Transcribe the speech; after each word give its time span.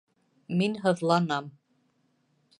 Мин 0.61 0.79
һыҙланам. 0.85 1.53